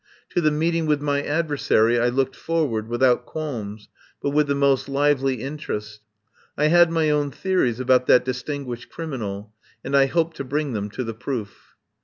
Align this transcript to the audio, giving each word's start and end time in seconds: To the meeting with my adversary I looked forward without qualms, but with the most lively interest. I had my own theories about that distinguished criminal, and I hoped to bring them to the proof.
To 0.31 0.41
the 0.41 0.49
meeting 0.49 0.87
with 0.87 0.99
my 0.99 1.21
adversary 1.21 1.99
I 1.99 2.07
looked 2.09 2.35
forward 2.35 2.87
without 2.87 3.23
qualms, 3.27 3.87
but 4.19 4.31
with 4.31 4.47
the 4.47 4.55
most 4.55 4.89
lively 4.89 5.43
interest. 5.43 6.01
I 6.57 6.69
had 6.69 6.89
my 6.91 7.11
own 7.11 7.29
theories 7.29 7.79
about 7.79 8.07
that 8.07 8.25
distinguished 8.25 8.89
criminal, 8.89 9.53
and 9.83 9.95
I 9.95 10.07
hoped 10.07 10.37
to 10.37 10.43
bring 10.43 10.73
them 10.73 10.89
to 10.89 11.03
the 11.03 11.13
proof. 11.13 11.75